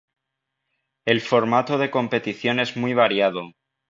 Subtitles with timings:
[1.05, 3.51] El formato de competición es muy variado.